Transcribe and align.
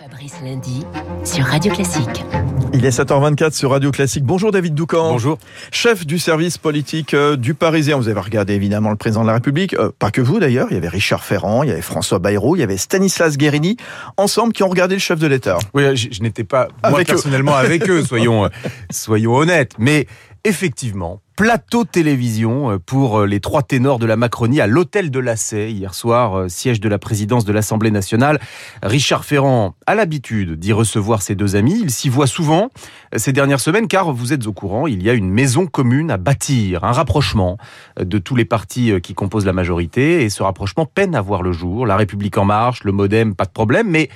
Fabrice 0.00 0.36
Lundi 0.42 0.86
sur 1.24 1.44
Radio 1.44 1.70
Classique. 1.70 2.24
Il 2.72 2.86
est 2.86 2.98
7h24 2.98 3.52
sur 3.52 3.70
Radio 3.70 3.90
Classique. 3.90 4.24
Bonjour 4.24 4.50
David 4.50 4.74
Doucan. 4.74 5.10
Bonjour. 5.12 5.36
Chef 5.72 6.06
du 6.06 6.18
service 6.18 6.56
politique 6.56 7.12
euh, 7.12 7.36
du 7.36 7.52
Parisien. 7.52 7.98
Vous 7.98 8.08
avez 8.08 8.18
regardé 8.18 8.54
évidemment 8.54 8.88
le 8.88 8.96
président 8.96 9.20
de 9.20 9.26
la 9.26 9.34
République. 9.34 9.74
Euh, 9.74 9.90
pas 9.98 10.10
que 10.10 10.22
vous 10.22 10.40
d'ailleurs. 10.40 10.68
Il 10.70 10.74
y 10.74 10.76
avait 10.78 10.88
Richard 10.88 11.22
Ferrand, 11.22 11.64
il 11.64 11.68
y 11.68 11.72
avait 11.72 11.82
François 11.82 12.18
Bayrou, 12.18 12.56
il 12.56 12.60
y 12.60 12.62
avait 12.62 12.78
Stanislas 12.78 13.36
Guérini. 13.36 13.76
Ensemble 14.16 14.54
qui 14.54 14.62
ont 14.62 14.70
regardé 14.70 14.94
le 14.94 15.00
chef 15.00 15.18
de 15.18 15.26
l'État. 15.26 15.58
Oui, 15.74 15.94
je, 15.94 16.08
je 16.10 16.22
n'étais 16.22 16.44
pas 16.44 16.68
moi 16.82 16.94
Avec 16.94 17.10
eux. 17.10 17.12
personnellement 17.12 17.56
avec 17.56 17.90
eux, 17.90 18.02
soyons, 18.06 18.46
euh, 18.46 18.48
soyons 18.90 19.34
honnêtes. 19.34 19.72
Mais 19.78 20.06
effectivement, 20.44 21.20
plateau 21.36 21.84
télévision 21.84 22.72
euh, 22.72 22.78
pour 22.78 23.20
euh, 23.20 23.26
les 23.26 23.40
trois 23.40 23.62
ténors 23.62 23.98
de 23.98 24.06
la 24.06 24.16
Macronie 24.16 24.60
à 24.60 24.66
l'hôtel 24.66 25.10
de 25.10 25.18
l'Assay 25.18 25.72
hier 25.72 25.94
soir, 25.94 26.38
euh, 26.38 26.48
siège 26.48 26.80
de 26.80 26.88
la 26.88 26.98
présidence 26.98 27.44
de 27.44 27.52
l'Assemblée 27.52 27.90
nationale. 27.90 28.40
Richard 28.82 29.24
Ferrand 29.24 29.74
a 29.86 29.94
l'habitude 29.94 30.58
d'y 30.58 30.72
recevoir 30.72 31.22
ses 31.22 31.34
deux 31.34 31.56
amis. 31.56 31.78
Il 31.82 31.90
s'y 31.90 32.08
voit 32.08 32.26
souvent 32.26 32.70
ces 33.16 33.32
dernières 33.32 33.60
semaines 33.60 33.88
car 33.88 34.12
vous 34.12 34.32
êtes 34.32 34.46
au 34.46 34.52
courant, 34.52 34.86
il 34.86 35.02
y 35.02 35.10
a 35.10 35.14
une 35.14 35.30
maison 35.30 35.66
commune 35.66 36.10
à 36.10 36.16
bâtir, 36.16 36.84
un 36.84 36.92
rapprochement 36.92 37.58
de 37.98 38.18
tous 38.18 38.36
les 38.36 38.44
partis 38.44 39.00
qui 39.00 39.14
composent 39.14 39.46
la 39.46 39.52
majorité 39.52 40.22
et 40.22 40.30
ce 40.30 40.42
rapprochement 40.42 40.86
peine 40.86 41.14
à 41.14 41.20
voir 41.20 41.42
le 41.42 41.52
jour. 41.52 41.86
La 41.86 41.96
République 41.96 42.38
en 42.38 42.44
marche, 42.44 42.84
le 42.84 42.92
Modem, 42.92 43.34
pas 43.34 43.46
de 43.46 43.50
problème, 43.50 43.88
mais 43.88 44.08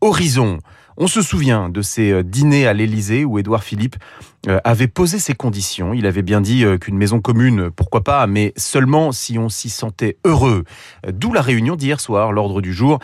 Horizon. 0.00 0.58
On 0.98 1.06
se 1.06 1.22
souvient 1.22 1.70
de 1.70 1.80
ces 1.80 2.12
euh, 2.12 2.22
dîners 2.22 2.66
à 2.66 2.74
l'Élysée 2.74 3.24
où 3.24 3.38
Édouard 3.38 3.64
Philippe 3.64 3.96
euh, 4.46 4.58
avait 4.64 4.88
posé 4.88 5.18
ses 5.18 5.32
conditions. 5.32 5.94
Il 5.94 6.04
avait 6.04 6.22
bien 6.22 6.42
dit 6.42 6.64
euh, 6.64 6.76
qu'une 6.76 6.98
maison 6.98 7.20
commune, 7.20 7.70
pourquoi 7.70 8.02
pas, 8.02 8.26
mais 8.26 8.52
seulement 8.56 9.10
si 9.10 9.38
on 9.38 9.48
s'y 9.48 9.70
sentait 9.70 10.18
heureux. 10.24 10.64
D'où 11.10 11.32
la 11.32 11.40
réunion 11.40 11.76
d'hier 11.76 11.98
soir. 11.98 12.32
L'ordre 12.32 12.60
du 12.60 12.72
jour 12.72 12.98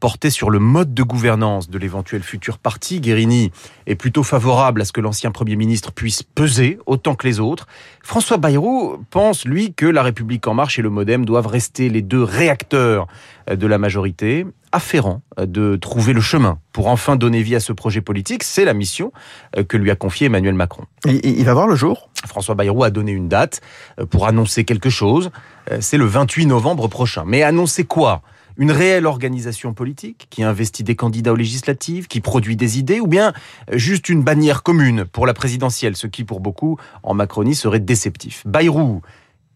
portait 0.00 0.30
sur 0.30 0.50
le 0.50 0.58
mode 0.58 0.94
de 0.94 1.02
gouvernance 1.02 1.68
de 1.68 1.78
l'éventuel 1.78 2.22
futur 2.22 2.58
parti. 2.58 3.00
Guérini 3.00 3.50
est 3.86 3.94
plutôt 3.94 4.22
favorable 4.22 4.82
à 4.82 4.84
ce 4.84 4.92
que 4.92 5.00
l'ancien 5.00 5.30
Premier 5.30 5.56
ministre 5.56 5.92
puisse 5.92 6.22
peser 6.22 6.78
autant 6.86 7.14
que 7.14 7.26
les 7.26 7.40
autres. 7.40 7.66
François 8.02 8.36
Bayrou 8.36 8.98
pense, 9.10 9.44
lui, 9.44 9.74
que 9.74 9.86
la 9.86 10.02
République 10.02 10.46
en 10.46 10.54
marche 10.54 10.78
et 10.78 10.82
le 10.82 10.90
Modem 10.90 11.24
doivent 11.24 11.46
rester 11.46 11.88
les 11.88 12.02
deux 12.02 12.22
réacteurs 12.22 13.06
de 13.50 13.66
la 13.66 13.78
majorité. 13.78 14.46
Afférent 14.74 15.22
euh, 15.38 15.46
de 15.46 15.76
trouver 15.76 16.12
le 16.12 16.20
chemin 16.20 16.58
pour 16.72 16.88
enfin 16.88 17.14
donner 17.14 17.42
vie 17.42 17.54
à 17.54 17.60
ce 17.60 17.72
projet 17.72 18.00
politique, 18.00 18.42
c'est 18.42 18.64
la 18.64 18.74
mission 18.74 19.12
euh, 19.56 19.62
que 19.62 19.76
lui 19.76 19.88
a 19.88 19.94
confiée 19.94 20.26
Emmanuel 20.26 20.54
Macron. 20.54 20.82
Il, 21.04 21.24
il 21.24 21.44
va 21.44 21.54
voir 21.54 21.68
le 21.68 21.76
jour? 21.76 22.10
François 22.26 22.56
Bayrou 22.56 22.82
a 22.82 22.90
donné 22.90 23.12
une 23.12 23.28
date 23.28 23.60
euh, 24.00 24.04
pour 24.04 24.26
annoncer 24.26 24.64
quelque 24.64 24.90
chose. 24.90 25.30
C'est 25.78 25.96
le 25.96 26.06
28 26.06 26.46
novembre 26.46 26.88
prochain. 26.88 27.22
Mais 27.24 27.44
annoncer 27.44 27.84
quoi? 27.84 28.22
Une 28.56 28.72
réelle 28.72 29.06
organisation 29.06 29.74
politique 29.74 30.26
qui 30.28 30.42
investit 30.42 30.82
des 30.82 30.96
candidats 30.96 31.32
aux 31.32 31.36
législatives, 31.36 32.08
qui 32.08 32.20
produit 32.20 32.56
des 32.56 32.76
idées, 32.78 32.98
ou 32.98 33.06
bien 33.06 33.32
juste 33.72 34.08
une 34.08 34.22
bannière 34.24 34.64
commune 34.64 35.04
pour 35.04 35.24
la 35.24 35.34
présidentielle, 35.34 35.96
ce 35.96 36.08
qui 36.08 36.24
pour 36.24 36.40
beaucoup 36.40 36.78
en 37.04 37.14
Macronie 37.14 37.54
serait 37.54 37.80
déceptif? 37.80 38.42
Bayrou 38.44 39.02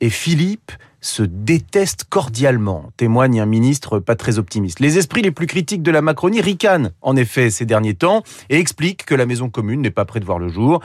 et 0.00 0.10
Philippe 0.10 0.72
se 1.00 1.22
détestent 1.22 2.04
cordialement, 2.04 2.90
témoigne 2.96 3.40
un 3.40 3.46
ministre 3.46 3.98
pas 3.98 4.16
très 4.16 4.38
optimiste. 4.38 4.80
Les 4.80 4.98
esprits 4.98 5.22
les 5.22 5.30
plus 5.30 5.46
critiques 5.46 5.82
de 5.82 5.90
la 5.90 6.02
Macronie 6.02 6.40
ricanent, 6.40 6.90
en 7.02 7.16
effet, 7.16 7.50
ces 7.50 7.64
derniers 7.64 7.94
temps, 7.94 8.22
et 8.50 8.58
expliquent 8.58 9.04
que 9.04 9.14
la 9.14 9.26
maison 9.26 9.48
commune 9.48 9.80
n'est 9.80 9.90
pas 9.90 10.04
près 10.04 10.20
de 10.20 10.24
voir 10.24 10.38
le 10.38 10.48
jour. 10.48 10.80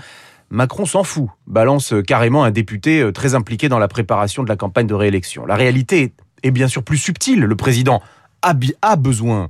Macron 0.49 0.85
s'en 0.85 1.03
fout, 1.03 1.29
balance 1.47 1.95
carrément 2.05 2.43
un 2.43 2.51
député 2.51 3.01
euh, 3.01 3.11
très 3.11 3.33
impliqué 3.33 3.69
dans 3.69 3.79
la 3.79 3.87
préparation 3.87 4.43
de 4.43 4.49
la 4.49 4.55
campagne 4.55 4.85
de 4.85 4.93
réélection. 4.93 5.47
La 5.47 5.55
réalité 5.55 6.13
est 6.43 6.51
bien 6.51 6.67
sûr 6.67 6.83
plus 6.83 6.97
subtile. 6.97 7.39
Le 7.39 7.55
président 7.55 8.01
a, 8.43 8.95
besoin 8.95 9.49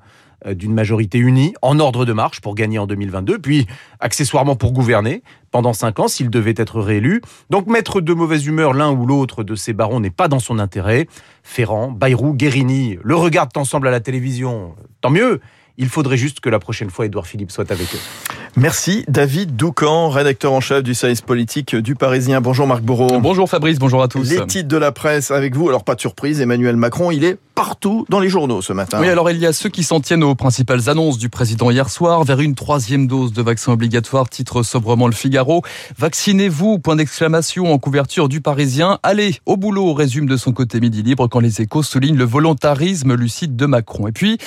d'une 0.52 0.74
majorité 0.74 1.18
unie, 1.18 1.54
en 1.62 1.80
ordre 1.80 2.06
de 2.06 2.14
marche 2.14 2.42
pour 2.42 2.56
gagner 2.56 2.80
en 2.80 2.88
2022, 2.88 3.40
puis 3.40 3.68
accessoirement 4.00 4.56
pour 4.56 4.74
gouverner 4.74 5.24
pendant 5.52 5.74
cinq 5.74 6.00
ans 6.00 6.08
s'il 6.08 6.30
devait 6.30 6.56
être 6.58 6.82
réélu. 6.82 7.22
Donc 7.50 7.68
mettre 7.68 8.02
de 8.02 8.14
mauvaise 8.14 8.46
humeur 8.46 8.74
l'un 8.74 8.92
ou 8.92 9.06
l'autre 9.06 9.44
de 9.44 9.56
ces 9.56 9.74
barons 9.74 10.00
n'est 10.00 10.10
pas 10.10 10.28
dans 10.28 10.40
son 10.40 10.60
intérêt. 10.60 11.08
Ferrand, 11.44 11.92
Bayrou, 11.92 12.34
Guérini 12.34 12.98
le 13.04 13.16
regardent 13.16 13.58
ensemble 13.58 13.88
à 13.88 13.92
la 13.92 14.00
télévision, 14.00 14.76
tant 15.02 15.10
mieux. 15.10 15.40
Il 15.78 15.90
faudrait 15.90 16.18
juste 16.18 16.40
que 16.40 16.50
la 16.50 16.60
prochaine 16.60 16.90
fois, 16.90 17.06
Édouard 17.06 17.28
Philippe 17.28 17.52
soit 17.52 17.72
avec 17.72 17.88
eux. 17.94 18.33
Merci 18.56 19.04
David 19.08 19.56
Doucan, 19.56 20.10
rédacteur 20.10 20.54
en 20.54 20.62
chef 20.62 20.84
du 20.84 20.94
service 20.94 21.22
politique 21.22 21.76
du 21.76 21.96
Parisien. 21.96 22.40
Bonjour 22.40 22.68
Marc 22.68 22.84
Bourreau. 22.84 23.20
Bonjour 23.20 23.50
Fabrice, 23.50 23.80
bonjour 23.80 24.04
à 24.04 24.08
tous. 24.08 24.30
Les 24.30 24.46
titres 24.46 24.68
de 24.68 24.78
la 24.78 24.92
presse 24.92 25.32
avec 25.32 25.56
vous. 25.56 25.70
Alors 25.70 25.84
pas 25.84 25.96
de 25.96 26.02
surprise, 26.02 26.40
Emmanuel 26.40 26.76
Macron, 26.76 27.10
il 27.10 27.24
est 27.24 27.38
partout 27.56 28.06
dans 28.10 28.20
les 28.20 28.30
journaux 28.30 28.62
ce 28.62 28.74
matin. 28.74 29.00
Oui, 29.02 29.10
alors 29.10 29.30
il 29.30 29.38
y 29.38 29.46
a 29.46 29.54
ceux 29.54 29.70
qui 29.70 29.84
s'en 29.84 30.02
tiennent 30.02 30.24
aux 30.24 30.36
principales 30.36 30.90
annonces 30.90 31.18
du 31.18 31.30
président 31.30 31.72
hier 31.72 31.90
soir 31.90 32.24
vers 32.24 32.40
une 32.42 32.56
troisième 32.56 33.08
dose 33.08 33.34
de 33.34 33.42
vaccin 33.42 33.74
obligatoire, 33.74 34.30
titre 34.30 34.64
sobrement 34.64 35.08
le 35.08 35.14
Figaro. 35.14 35.62
Vaccinez-vous, 35.98 36.80
point 36.80 36.96
d'exclamation 36.96 37.72
en 37.72 37.78
couverture 37.80 38.30
du 38.30 38.42
Parisien. 38.42 39.00
Allez, 39.04 39.36
au 39.46 39.58
boulot, 39.58 39.94
résume 39.94 40.28
de 40.28 40.38
son 40.38 40.52
côté 40.52 40.80
Midi 40.80 41.04
Libre 41.04 41.28
quand 41.28 41.40
les 41.40 41.62
échos 41.62 41.84
soulignent 41.84 42.18
le 42.18 42.26
volontarisme 42.26 43.16
lucide 43.16 43.56
de 43.56 43.66
Macron. 43.66 44.08
Et 44.08 44.12
puis, 44.12 44.38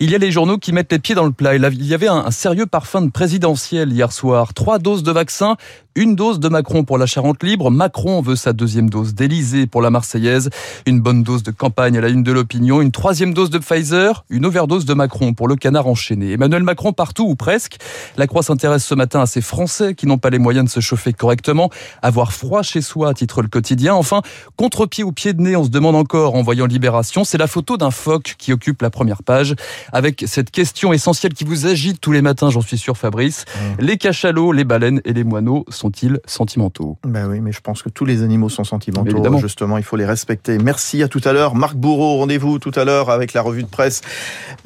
il 0.00 0.10
y 0.10 0.14
a 0.14 0.18
les 0.18 0.30
journaux 0.30 0.58
qui 0.58 0.72
mettent 0.72 0.92
les 0.92 0.98
pieds 0.98 1.14
dans 1.14 1.24
le 1.24 1.32
plat. 1.32 1.54
Il 1.54 1.86
y 1.86 1.94
avait 1.94 2.08
un, 2.08 2.30
sérieux 2.30 2.66
parfum 2.66 3.02
de 3.02 3.10
présidentiel 3.54 3.92
hier 3.92 4.12
soir. 4.12 4.52
Trois 4.52 4.78
doses 4.78 5.04
de 5.04 5.12
vaccin, 5.12 5.56
une 5.96 6.16
dose 6.16 6.40
de 6.40 6.48
Macron 6.48 6.82
pour 6.82 6.98
la 6.98 7.06
Charente 7.06 7.44
libre. 7.44 7.70
Macron 7.70 8.20
veut 8.20 8.34
sa 8.34 8.52
deuxième 8.52 8.90
dose 8.90 9.14
d'Élysée 9.14 9.68
pour 9.68 9.80
la 9.80 9.90
Marseillaise. 9.90 10.50
Une 10.86 11.00
bonne 11.00 11.22
dose 11.22 11.44
de 11.44 11.52
campagne 11.52 11.96
à 11.96 12.00
la 12.00 12.08
une 12.08 12.24
de 12.24 12.32
l'opinion. 12.32 12.80
Une 12.80 12.90
troisième 12.90 13.32
dose 13.32 13.48
de 13.48 13.58
Pfizer. 13.58 14.24
Une 14.28 14.44
overdose 14.44 14.86
de 14.86 14.94
Macron 14.94 15.34
pour 15.34 15.46
le 15.46 15.54
canard 15.54 15.86
enchaîné. 15.86 16.32
Emmanuel 16.32 16.64
Macron 16.64 16.92
partout 16.92 17.24
ou 17.24 17.36
presque. 17.36 17.76
La 18.16 18.26
Croix 18.26 18.42
s'intéresse 18.42 18.84
ce 18.84 18.96
matin 18.96 19.20
à 19.20 19.26
ces 19.26 19.40
Français 19.40 19.94
qui 19.94 20.08
n'ont 20.08 20.18
pas 20.18 20.30
les 20.30 20.40
moyens 20.40 20.66
de 20.66 20.70
se 20.70 20.80
chauffer 20.80 21.12
correctement. 21.12 21.70
Avoir 22.02 22.32
froid 22.32 22.62
chez 22.62 22.80
soi, 22.80 23.14
titre 23.14 23.40
le 23.40 23.48
quotidien. 23.48 23.94
Enfin, 23.94 24.22
contre-pied 24.56 25.04
ou 25.04 25.12
pied 25.12 25.32
de 25.32 25.40
nez, 25.40 25.54
on 25.54 25.62
se 25.62 25.70
demande 25.70 25.94
encore 25.94 26.34
en 26.34 26.42
voyant 26.42 26.66
Libération. 26.66 27.22
C'est 27.22 27.38
la 27.38 27.46
photo 27.46 27.76
d'un 27.76 27.92
phoque 27.92 28.34
qui 28.36 28.52
occupe 28.52 28.82
la 28.82 28.90
première 28.90 29.22
page 29.22 29.54
avec 29.92 30.24
cette 30.26 30.50
question 30.50 30.92
essentielle 30.92 31.34
qui 31.34 31.44
vous 31.44 31.66
agite 31.66 32.00
tous 32.00 32.10
les 32.10 32.22
matins, 32.22 32.50
j'en 32.50 32.62
suis 32.62 32.78
sûr 32.78 32.96
Fabrice. 32.96 33.43
Les 33.78 33.96
cachalots, 33.96 34.52
les 34.52 34.64
baleines 34.64 35.00
et 35.04 35.12
les 35.12 35.24
moineaux 35.24 35.64
sont-ils 35.68 36.20
sentimentaux? 36.26 36.98
Ben 37.04 37.28
oui, 37.28 37.40
mais 37.40 37.52
je 37.52 37.60
pense 37.60 37.82
que 37.82 37.88
tous 37.88 38.04
les 38.04 38.22
animaux 38.22 38.48
sont 38.48 38.64
sentimentaux. 38.64 39.10
Évidemment. 39.10 39.38
Justement, 39.38 39.78
il 39.78 39.84
faut 39.84 39.96
les 39.96 40.06
respecter. 40.06 40.58
Merci 40.58 41.02
à 41.02 41.08
tout 41.08 41.20
à 41.24 41.32
l'heure. 41.32 41.54
Marc 41.54 41.76
Bourreau, 41.76 42.18
rendez-vous 42.18 42.58
tout 42.58 42.72
à 42.74 42.84
l'heure 42.84 43.10
avec 43.10 43.32
la 43.32 43.42
revue 43.42 43.62
de 43.62 43.68
presse 43.68 44.00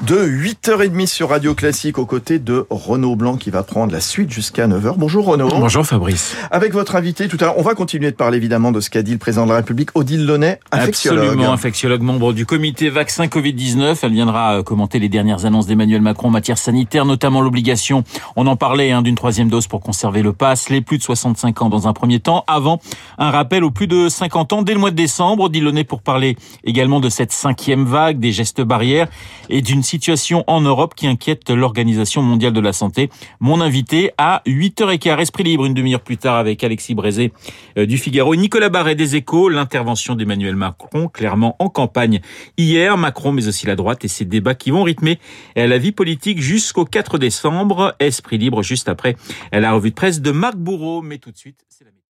de 0.07 0.17
8h30 0.17 1.07
sur 1.07 1.31
Radio 1.31 1.55
Classique 1.55 1.99
aux 1.99 2.07
côtés 2.07 2.39
de 2.39 2.67
Renaud 2.71 3.17
Blanc 3.17 3.37
qui 3.37 3.51
va 3.51 3.63
prendre 3.63 3.93
la 3.93 4.01
suite 4.01 4.31
jusqu'à 4.31 4.67
9h. 4.67 4.95
Bonjour 4.97 5.27
Renaud. 5.27 5.49
Bonjour 5.49 5.87
Fabrice. 5.87 6.37
Avec 6.51 6.73
votre 6.73 6.97
invité 6.97 7.29
tout 7.29 7.37
à 7.41 7.45
l'heure, 7.45 7.59
on 7.59 7.63
va 7.63 7.75
continuer 7.75 8.11
de 8.11 8.17
parler 8.17 8.37
évidemment 8.37 8.73
de 8.73 8.81
ce 8.81 8.91
qu'a 8.91 9.03
dit 9.03 9.13
le 9.13 9.19
président 9.19 9.45
de 9.45 9.51
la 9.51 9.57
République, 9.57 9.91
Odile 9.95 10.27
Launay, 10.27 10.61
infectiologue. 10.73 11.25
Absolument, 11.25 11.53
infectiologue 11.53 12.03
membre 12.03 12.33
du 12.33 12.47
comité 12.47 12.91
vaccin 12.91 13.27
Covid-19. 13.27 13.99
Elle 14.03 14.13
viendra 14.13 14.59
euh, 14.59 14.63
commenter 14.63 14.99
les 14.99 15.09
dernières 15.09 15.45
annonces 15.45 15.67
d'Emmanuel 15.67 16.03
Macron 16.03 16.29
en 16.29 16.31
matière 16.31 16.59
sanitaire, 16.59 17.05
notamment 17.05 17.41
l'obligation, 17.41 18.05
on 18.37 18.47
en 18.47 18.57
parlait, 18.69 18.91
hein, 18.91 19.01
d'une 19.01 19.15
troisième 19.15 19.49
dose 19.49 19.67
pour 19.67 19.81
conserver 19.81 20.21
le 20.21 20.35
pass, 20.35 20.69
les 20.69 20.83
plus 20.83 20.99
de 20.99 21.03
65 21.03 21.63
ans 21.63 21.71
dans 21.71 21.89
un 21.89 21.95
premier 21.95 22.21
temps, 22.21 22.45
avant 22.47 22.81
un 23.17 23.31
rappel 23.31 23.65
aux 23.65 23.71
plus 23.71 23.87
de 23.87 24.11
50 24.11 24.53
ans 24.53 24.61
dès 24.61 24.75
le 24.75 24.79
mois 24.79 24.91
de 24.91 24.95
décembre. 24.95 25.49
Launay 25.59 25.85
pour 25.85 26.03
parler 26.03 26.37
également 26.65 27.01
de 27.01 27.09
cette 27.09 27.33
cinquième 27.33 27.87
vague, 27.87 28.19
des 28.19 28.31
gestes 28.31 28.61
barrières 28.61 29.09
et 29.49 29.63
d'une 29.63 29.83
situation 29.83 30.45
en 30.49 30.61
Europe 30.61 30.95
qui 30.95 31.07
inquiète 31.07 31.49
l'Organisation 31.49 32.21
mondiale 32.21 32.53
de 32.53 32.61
la 32.61 32.75
santé. 32.75 33.09
Mon 33.41 33.63
invité 33.63 34.11
à 34.19 34.43
8h15, 34.47 35.19
Esprit 35.19 35.45
Libre, 35.45 35.65
une 35.65 35.73
demi-heure 35.73 36.03
plus 36.03 36.19
tard 36.19 36.37
avec 36.37 36.63
Alexis 36.63 36.95
Brézé 36.95 37.33
euh, 37.79 37.87
du 37.87 37.97
Figaro, 37.97 38.37
Nicolas 38.37 38.69
Barret 38.69 38.97
des 38.97 39.17
Échos, 39.17 39.49
l'intervention 39.49 40.15
d'Emmanuel 40.15 40.57
Macron, 40.57 41.09
clairement 41.09 41.57
en 41.59 41.71
campagne 41.71 42.21
hier, 42.59 42.99
Macron 42.99 43.33
mais 43.33 43.49
aussi 43.49 43.67
la 43.67 43.77
droite 43.77 44.05
et 44.05 44.09
ses 44.09 44.27
débats 44.27 44.55
qui 44.55 44.73
vont 44.73 44.83
rythmer 44.83 45.19
la 45.57 45.79
vie 45.79 45.93
politique 45.93 46.43
jusqu'au 46.43 46.85
4 46.85 47.17
décembre. 47.17 47.97
Esprit 47.99 48.37
libre 48.37 48.58
juste 48.63 48.89
après 48.89 49.17
euh, 49.55 49.61
la 49.61 49.73
revue 49.73 49.91
de 49.91 49.95
presse 49.95 50.21
de 50.21 50.31
Marc 50.31 50.57
Bourreau. 50.57 51.03
Mais 51.03 51.19
tout 51.19 51.31
de 51.31 51.37
suite, 51.37 51.65
c'est 51.69 51.85
la 51.85 51.91